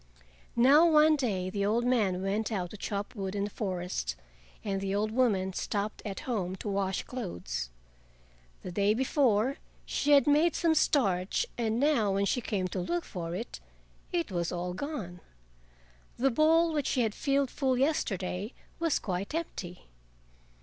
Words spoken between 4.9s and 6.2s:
old woman stopped